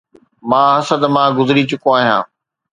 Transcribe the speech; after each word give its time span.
مان 0.49 0.67
حسد 0.79 1.03
مان 1.15 1.27
گذري 1.37 1.63
چڪو 1.71 1.89
آهيان 1.97 2.21